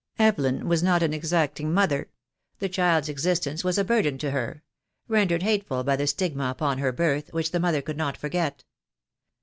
Evelyn 0.17 0.67
was 0.67 0.81
not 0.81 1.03
an 1.03 1.13
exacting 1.13 1.71
mother. 1.71 2.09
The 2.57 2.67
child's 2.69 3.07
existence 3.07 3.63
was 3.63 3.77
a 3.77 3.83
burden 3.83 4.17
to 4.17 4.31
her— 4.31 4.63
rendered 5.07 5.43
hateful 5.43 5.83
by 5.83 5.95
the 5.95 6.07
stigma 6.07 6.49
upon 6.49 6.79
her 6.79 6.91
birth, 6.91 7.31
which 7.33 7.51
the 7.51 7.59
mother 7.59 7.83
could 7.83 7.97
not 7.97 8.17
forget. 8.17 8.63